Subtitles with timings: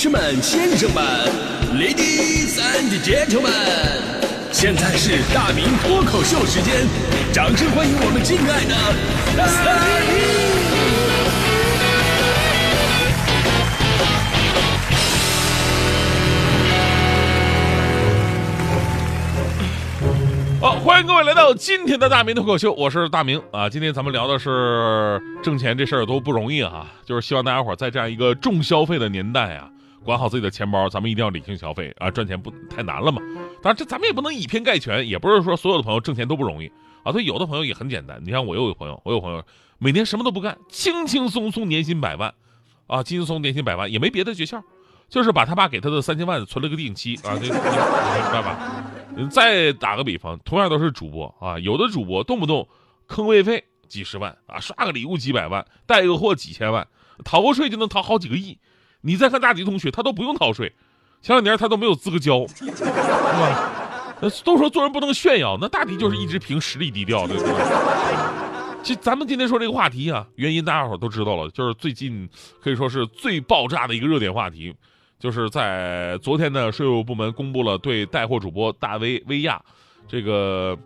[0.00, 1.02] 士们、先生们
[1.74, 3.50] ，Ladies and Gentlemen，
[4.52, 6.86] 现在是大明脱口秀时间，
[7.32, 8.76] 掌声欢迎我们敬爱的
[9.36, 9.44] 大
[10.06, 10.20] 明！
[20.60, 23.68] 好，欢迎各位来到今天的大明脱口秀，我是大明啊。
[23.68, 29.68] 今天咱们聊的是挣钱这事儿多不容易啊，就是希望大家伙在这样一个重消费的年代啊，
[30.04, 33.20] 管好自己的钱包，咱们一定要理性消费啊，赚钱不太难了嘛。
[33.62, 36.70] 当然，这咱们也不能以偏概全，也不是说所有的朋友挣钱都不容易
[37.02, 37.12] 啊。
[37.12, 39.44] 所以有的朋友也很简单，你像我有个朋友，我有朋友
[39.78, 42.32] 每年什么都不干，轻轻松松年薪百万，
[42.86, 44.62] 啊，轻轻松年薪百万也没别的诀窍，
[45.08, 48.84] 就是把他爸给他的三千万存了个定期啊，这明白吧？
[49.30, 52.68] 再打个比方，同样都是主播啊，有的主播动不动
[53.08, 56.86] 坑位费几十万啊，刷个礼物几百万，带个货几千万，
[57.24, 58.56] 逃个税就能逃好几个亿。
[59.00, 60.72] 你再看大迪同学，他都不用逃税，
[61.22, 63.72] 前两年他都没有资格交，是吧？
[64.20, 67.36] 呃都说做人不能炫耀，那大迪就是一直凭实力低调的。
[67.36, 68.34] 对吧
[68.82, 72.28] 其实咱们今天说这个话题啊，原因大家伙都知道了，就是最近
[72.60, 74.74] 可以说是最爆炸的一个热点话题，
[75.18, 79.60] 就是在昨天呢，税务部门公布了对带货主播大 V 薇娅
[80.08, 80.76] 这个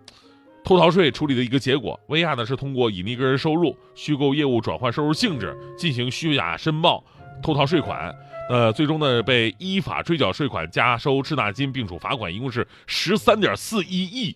[0.64, 1.98] 偷逃税处理的一个结果。
[2.08, 7.04] 薇娅呢是通过隐匿个人收入、虚构业务转换收入性质进行虚假申报
[7.42, 8.14] 偷逃税款，
[8.48, 14.34] 呃，最终呢被依法追缴税款、加收滞纳金，并处罚款，一共是十三点四一亿。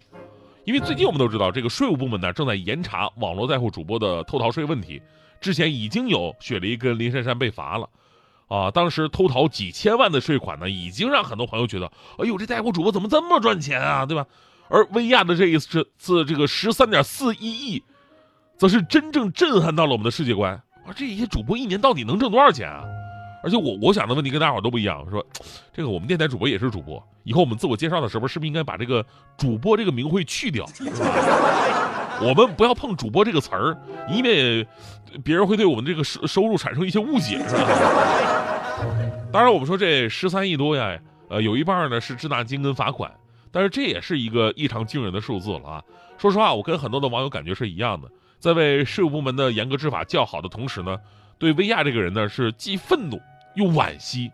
[0.64, 5.00] 因为最近我们都知道，这个税务部门呢正在严查网络带货主播的偷逃税问题。
[5.40, 7.88] 之前已经有雪梨跟林珊珊被罚了，
[8.48, 11.86] 啊，当时偷逃几千万的税款呢，已经让很多朋友觉得，
[12.18, 14.26] 哎呦，这带货主播怎么这么赚钱啊，对吧？
[14.68, 17.84] 而薇娅的这一次次这个十三点四一亿，
[18.56, 20.54] 则是真正震撼到了我们的世界观。
[20.54, 22.82] 啊，这些主播一年到底能挣多少钱啊？
[23.46, 25.24] 而且我我想的问题跟大伙都不一样，说
[25.72, 29.06] 这个我们电台主播也是主播，以后我们自我介绍的时候，是不是应该把这个
[29.38, 30.66] 主播这个名讳去掉？
[32.20, 33.78] 我们不要碰主播这个词儿，
[34.10, 34.66] 以免
[35.22, 37.68] 别人会对我们这个收收入产生一些误解，是吧？
[39.32, 43.08] 当然，我们说这十三亿多呀，呃，有一半呢是滞纳金跟罚款，
[43.52, 45.84] 但是这也是一个异常惊人的数字了啊！
[46.18, 48.08] 说实话，我跟很多的网友感觉是一样的，
[48.40, 50.96] 在为税务部门的严格执法叫好的同时呢，
[51.38, 53.20] 对薇娅这个人呢是既愤怒
[53.56, 54.30] 又惋惜。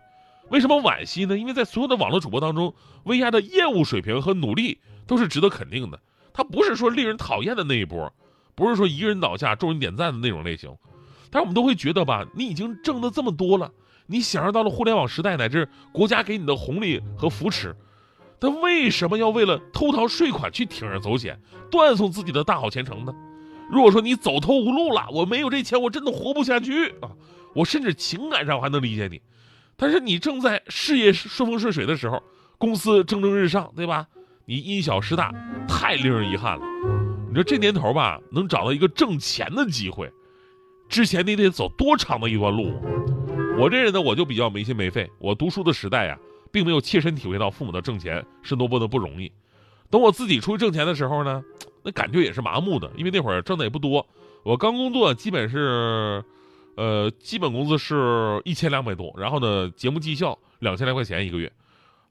[0.49, 1.37] 为什么惋惜呢？
[1.37, 2.75] 因为在所有的网络主播当中，
[3.05, 5.99] 薇娅的业务水平和努力都是值得肯定的。
[6.31, 8.13] 她不是说令人讨厌的那一波，
[8.53, 10.69] 不是说一个人倒下众人点赞的那种类型。
[11.31, 13.71] 但是我们都会觉得吧，你已经挣得这么多了，
[14.05, 17.75] 你享受到了互联网时代乃至国家给你的红利和扶持，
[18.37, 21.39] 但为什么要为了偷逃税款去铤而走险，
[21.71, 23.13] 断送自己的大好前程呢？
[23.71, 27.09] 如果说你走投无路了，我没有这钱，我真的活不下去啊！
[27.53, 29.21] 我甚至情感上我还能理解你，
[29.75, 32.21] 但是你正在事业顺风顺水的时候，
[32.57, 34.07] 公司蒸蒸日上，对吧？
[34.45, 35.33] 你因小失大，
[35.67, 36.65] 太令人遗憾了。
[37.29, 40.11] 你说这年头吧，能找到一个挣钱的机会，
[40.89, 42.73] 之前你得走多长的一段路？
[43.57, 45.09] 我这人呢，我就比较没心没肺。
[45.19, 46.17] 我读书的时代呀，
[46.51, 49.31] 并没有切身体会到父母的挣钱是多么的不容易。
[49.89, 51.43] 等我自己出去挣钱的时候呢，
[51.83, 54.05] 那感觉也是麻木的，因为那会儿挣的也不多。
[54.43, 56.23] 我刚工作，基本是，
[56.75, 61.51] 呃，基本工资是一千两百多，然后呢，节目绩效两千来块钱一个月，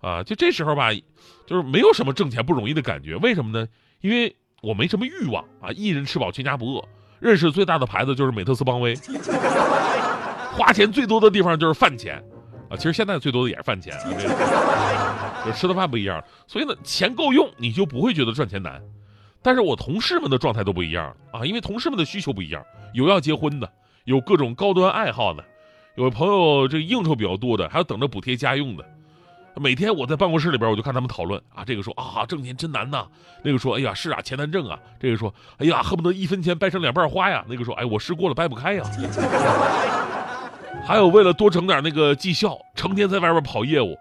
[0.01, 0.93] 啊，就这时候吧，
[1.47, 3.17] 就是没有什么挣钱不容易的感觉。
[3.17, 3.67] 为什么呢？
[4.01, 6.85] 因为我没什么欲望啊，一人吃饱全家不饿。
[7.19, 8.97] 认识最大的牌子就是美特斯邦威，
[10.53, 12.23] 花钱最多的地方就是饭钱，
[12.69, 16.23] 啊，其实现在最多的也是饭钱啊，这个 就吃的饭不一样。
[16.47, 18.83] 所以呢，钱够用，你就不会觉得赚钱难。
[19.41, 23.73] 但是我同事们的状态都不一样啊，因为同事们的需求不一样，有要结婚的，
[24.05, 25.45] 有各种高端爱好的，
[25.97, 28.85] 有朋友这应酬比较多的，还有等着补贴家用的。
[29.57, 33.07] 每天我在办公室里边，我就看他们讨论啊，这个说啊挣钱真难呐，
[33.43, 38.83] 那个说哎呀是啊钱难挣啊，这个说哎呀恨不得一分钱掰成两半花呀，那个说哎我试过了掰不开呀。
[40.85, 43.97] 还有为了多整点那个绩效，成天在外边跑业务，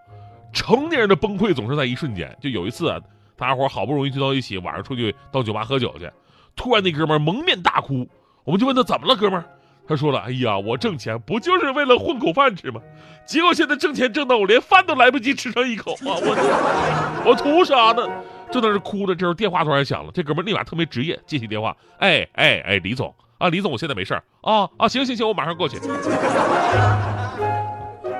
[0.52, 2.34] 成年人的崩溃总是在一瞬间。
[2.40, 2.98] 就有一次啊，
[3.36, 6.10] 大家伙好不容易聚到一起，晚上出去到酒吧喝酒去，
[6.56, 8.08] 突然那哥们蒙面大哭，
[8.44, 9.44] 我们就问他怎么了，哥们儿？
[9.86, 12.80] 他说了：“哎呀，我挣钱不就是为了混口饭吃吗？
[13.26, 15.98] 结果现在挣钱挣到我连饭都来不及吃上一口啊！
[16.22, 18.08] 我 我图啥呢？”
[18.52, 25.78] 正在这哭着，这时候电话突然响了，这哥们儿立马特别职业，接起电话：“哎哎哎，李总啊，李总，我现在没事儿啊啊，行行行，我马上过去。”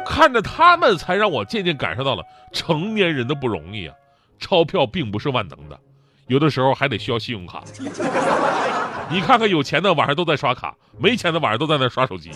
[0.05, 3.95] 看着他们，才让我渐渐感受到了成年人的不容易啊！
[4.39, 5.79] 钞票并不是万能的，
[6.27, 7.63] 有的时候还得需要信用卡。
[9.13, 12.31] 你看看有钱的晚上都在刷卡，没钱的晚上都在那刷手机。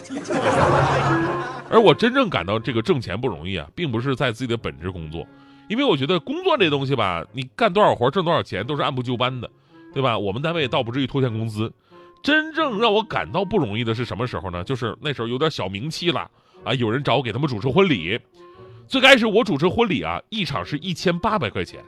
[1.70, 5.26] 而我真正感到这个挣钱不容易啊，并不是在自己的本职工作，
[5.69, 9.50] 因为我觉得工作这东西吧，你干多少活挣多少钱都是按部就班的，
[9.94, 10.19] 对吧？
[10.19, 11.73] 我们单位倒不至于拖欠工资。
[12.23, 14.62] 真正让我感到不容易的是什么时候呢？
[14.64, 16.31] 就是那时候有点小名气了
[16.62, 18.20] 啊，有人找我给他们主持婚礼。
[18.87, 21.81] 最开始我主持婚礼啊，一场是一千八百块钱，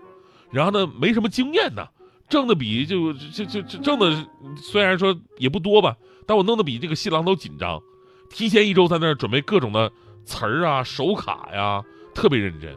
[0.50, 1.86] 然后呢没什么经验呢，
[2.28, 4.26] 挣的比就就就挣的
[4.56, 5.96] 虽然说也不多吧，
[6.26, 7.82] 但我弄得比这个新郎都紧张，
[8.30, 9.90] 提前一周在那儿准备各种的
[10.24, 11.82] 词儿啊、手卡呀，
[12.14, 12.76] 特别认真。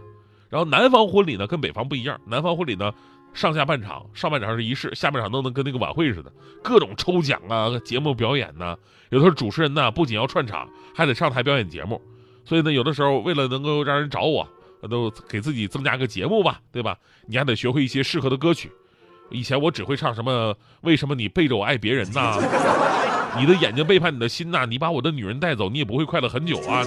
[0.50, 2.94] 然后南方婚礼呢跟北方不一样，南方婚礼呢
[3.34, 6.32] 上下半场，上半场是仪式，下半场弄得跟那个晚会似的，
[6.64, 8.78] 各种抽奖啊、节目表演呐，
[9.10, 12.02] 有的时候主持人呢不仅要串场，还得上台表演节目。
[12.44, 14.48] 所以呢，有的时候为了能够让人找我，
[14.90, 16.98] 都给自己增加个节目吧，对吧？
[17.28, 18.72] 你还得学会一些适合的歌曲。
[19.32, 22.38] 以前我只会唱什么“为什么你背着我爱别人呐
[23.38, 26.84] ”，你的眼睛背叛你的心呐，你把我的女人带走，你也不会快乐很久啊。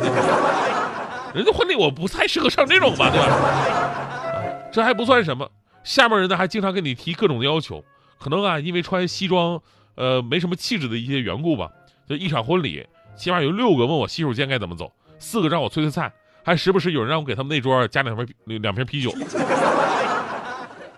[1.35, 4.71] 人家婚礼我不太适合唱这种吧，对吧？
[4.73, 5.49] 这还不算什么，
[5.83, 7.85] 下面人呢还经常跟你提各种的要求，
[8.19, 9.61] 可能啊因为穿西装，
[9.97, 11.71] 呃没什么气质的一些缘故吧，
[12.09, 12.87] 就一场婚礼，
[13.17, 14.93] 起码有六个问我洗手间该怎么走。
[15.19, 16.13] 四个让我催催菜，
[16.45, 18.27] 还时不时有人让我给他们那桌加两瓶
[18.61, 19.11] 两瓶啤酒。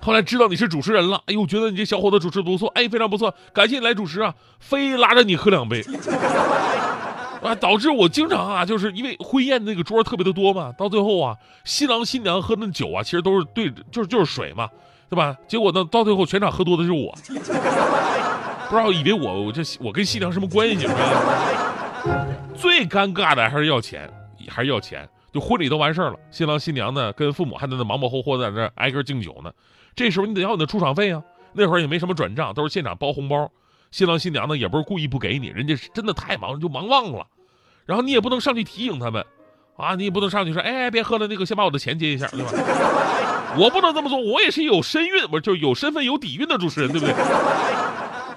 [0.07, 5.85] 后来知道你是主持人了，哎呦，觉得你这小伙子主持不错，哎，非常不错，感谢你来主持啊，非拉着你喝两杯，
[7.43, 14.69] 啊，导致我经常啊，就是因为婚宴那个桌特别的多嘛，到最后啊，新郎新娘喝那酒啊，其实都是对，就是就是水嘛，
[15.11, 15.37] 对吧？
[15.49, 17.13] 结果呢，到最后全场喝多的是我，
[18.69, 20.87] 不知道以为我我这我跟新娘什么关系？
[22.55, 24.09] 最尴尬的还是要钱，
[24.49, 25.05] 还是要钱。
[25.33, 29.51] 就婚礼都完事儿了，新郎新娘呢跟父母还在那忙忙活活在那挨个敬酒呢。
[29.97, 31.21] 这时候你得要你的出场费啊。
[31.53, 33.51] 那会儿也没什么转账，都是现场包红包。
[33.91, 37.27] 新郎新娘呢也不是故意不给你，人家是真的太忙就忙忘了。
[37.87, 39.25] 然后你也不能上去提醒他们，
[39.77, 42.51] 啊，你也不能上去说，哎，别喝了，那个先把我的钱结一下，对吧？
[43.57, 47.15] 我不能这么做，我也是有身孕，不是就有身份有底蕴的主持人，对不对？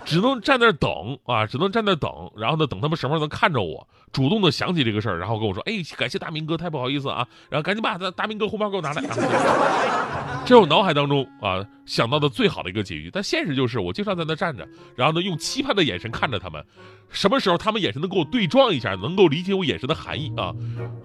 [0.09, 9.03] 只能站那儿等啊，只能站那儿等，然后呢，等他们什么时候能看着我，主动的想起这个事儿，然后跟我说：“哎，感谢大明哥，太不好意思啊。”然后赶紧把大明哥红包给我拿来。
[10.45, 13.11] 这是我脑海当中啊想到的最好的一个结局。
[13.13, 16.65] 但现实就是，我经常在那站着，然后呢，用期盼的眼神看着他们，
[17.11, 20.55] 什么时候他们眼神能跟我对撞一下，能够理解我眼神的含义啊？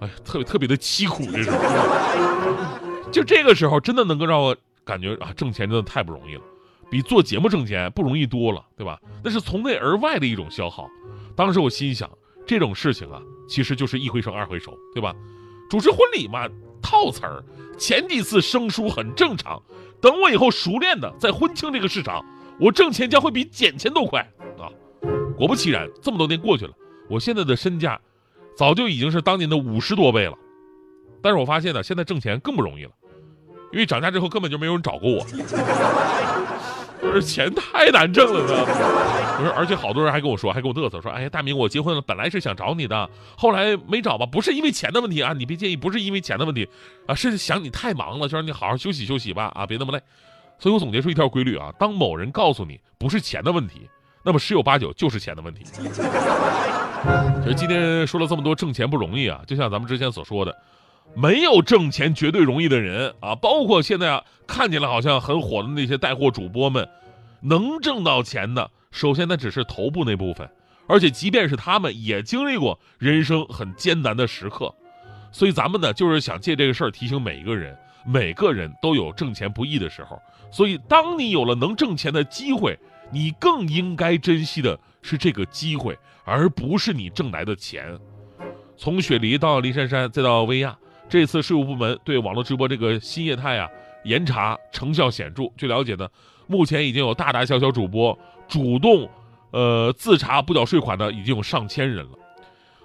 [0.01, 1.57] 哎，特别特别的凄苦，这时候，
[3.11, 6.41] 就这个时候，真的能够让我感觉啊，挣钱真的太不容易了。
[6.89, 8.99] 比做节目挣钱不容易多了，对吧？
[9.23, 10.87] 那是从内而外的一种消耗。
[11.35, 12.09] 当时我心想，
[12.45, 15.13] 这种事情啊，其实就是一回生二回熟，对吧？
[15.69, 16.47] 主持婚礼嘛，
[16.81, 17.43] 套词儿，
[17.77, 19.61] 前几次生疏很正常。
[19.99, 22.23] 等我以后熟练的在婚庆这个市场，
[22.59, 24.21] 我挣钱将会比捡钱都快
[24.59, 24.69] 啊！
[25.35, 26.73] 果不其然，这么多年过去了，
[27.09, 27.99] 我现在的身价
[28.55, 30.37] 早就已经是当年的五十多倍了。
[31.23, 32.91] 但是我发现呢，现在挣钱更不容易了，
[33.71, 35.25] 因为涨价之后根本就没有人找过我。
[37.01, 38.65] 就是钱太难挣了呢，
[39.37, 43.07] 不是，而且好多人还跟我说，还跟我嘚瑟说，哎呀，大明，我结婚了，本来是想找你的，
[43.37, 46.67] 后来没找吧，不是因为钱的问题啊，你别介意，不是因为钱的问题，
[47.05, 50.01] 啊，是想你太忙了，就让你好好休息休息吧，啊，别那么累。
[50.57, 53.87] 所以我总结出一条规律啊，当某人告诉你不是钱的问题，
[54.23, 55.63] 那么十有八九就是钱的问题。
[57.43, 60.57] 其实今天说了这么多挣钱不容易啊，就像咱们之前所说的。
[61.13, 66.87] 没有挣钱绝对容易的人啊，包括现在啊看起来好像很火的那些带货主播们，
[67.41, 70.49] 能挣到钱的，首先那只是头部那部分，
[70.87, 74.73] 而且即便是他们也经历过人生很艰难的时刻，
[75.31, 80.21] 所以咱们呢就是想借这个事儿提醒每一个人，每个人都有挣钱不易的时候，
[80.51, 82.77] 所以当你有了能挣钱的机会，
[83.09, 87.97] 你更应该珍惜的是这个机会，而不是你挣来的钱。
[88.77, 90.77] 从雪梨到林珊珊再到薇娅。
[91.07, 93.69] 这次税务部门对网络直播这个新业态啊
[94.03, 95.43] 严查成效显著。
[95.55, 96.09] 据了解呢，
[96.47, 99.09] 目前已经有大大小小主播主动，
[99.51, 102.11] 呃自查不缴税款的已经有上千人了。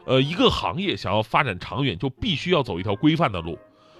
[0.06, 3.58] 呃，一个行业想要发展长远，就必须要走一条规范的路。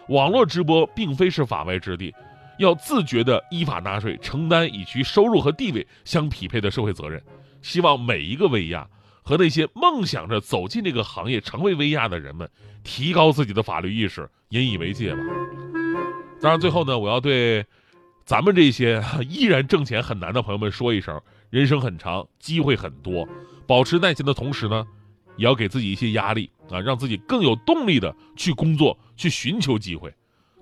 [0.09, 2.13] 网络直播并非是法外之地，
[2.59, 7.23] 要自觉的依法纳税，承担与其收入和地位相匹配的社会责任。
[7.63, 8.89] 希望每一个薇娅。
[9.23, 12.49] 和那些梦想着走进这个行业、成为威亚的人们，
[12.83, 15.21] 提高自己的法律意识，引以为戒吧。
[16.41, 17.65] 当然，最后呢，我要对
[18.25, 23.29] 咱们这些 依然挣钱很难的朋友们说一声：人生很长，机会很多，
[23.67, 24.87] 保持耐心的同时呢，
[25.37, 30.13] 也要给自己一些压力啊，让自己更有动力的去工作、去寻求机会。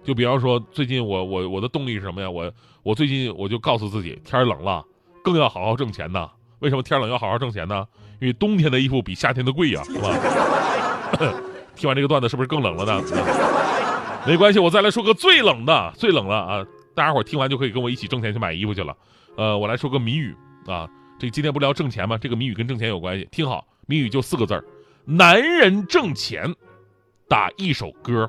[0.05, 2.29] 就比方说，最近我我我的动力是什么呀？
[2.29, 4.85] 我我最近我就告诉自己，天冷了，
[5.23, 6.29] 更要好好挣钱呐。
[6.61, 7.87] 为什么天冷要好好挣钱呢？
[8.21, 10.11] 因为冬天的衣服比夏天的贵呀，是吧？
[11.77, 13.00] 听完这个段子是不是更冷了呢？
[14.27, 16.67] 没关系，我再来说个最冷的，最冷了啊！
[16.95, 18.97] 大家伙听完就可以跟我一起挣钱去买衣服去了。
[19.37, 20.35] 呃，我来说个谜语
[20.67, 20.88] 啊，
[21.19, 22.19] 这今天不聊挣钱吗？
[22.19, 24.65] 这个谜语跟挣钱有关系，听好，谜语就四个字儿：
[25.05, 26.53] 男人挣钱，
[27.29, 28.29] 打一首歌。